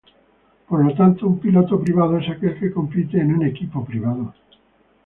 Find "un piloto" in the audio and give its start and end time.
1.27-1.79